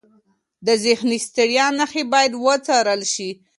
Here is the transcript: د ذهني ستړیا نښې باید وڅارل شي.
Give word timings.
د 0.65 0.67
ذهني 0.83 1.17
ستړیا 1.27 1.65
نښې 1.77 2.03
باید 2.13 2.33
وڅارل 2.45 3.01
شي. 3.13 3.29